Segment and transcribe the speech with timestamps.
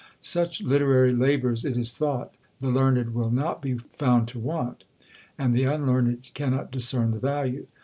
[0.21, 4.83] Such literary labours it is thought the learned will not be found to want;
[5.37, 7.67] and the unlearned cannot discern the value.